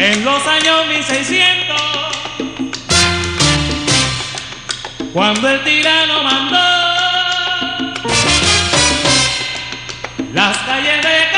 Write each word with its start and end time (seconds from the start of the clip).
En 0.00 0.24
los 0.24 0.46
años 0.46 0.86
1600, 0.86 1.76
cuando 5.12 5.48
el 5.50 5.64
tirano 5.64 6.22
mandó 6.22 6.56
las 10.32 10.56
calles 10.58 11.02
de 11.02 11.37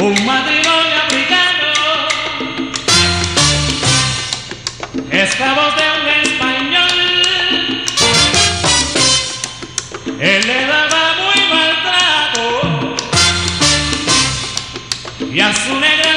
Un 0.00 0.14
matrimonio 0.24 0.96
africano, 1.04 1.72
esclavos 5.10 5.74
de 5.76 5.82
un 6.00 6.08
español. 6.22 6.88
Él 10.18 10.46
le 10.46 10.66
daba 10.66 11.02
muy 11.20 11.40
maltrato 11.52 12.44
y 15.30 15.40
a 15.40 15.54
su 15.54 15.74
negra 15.78 16.09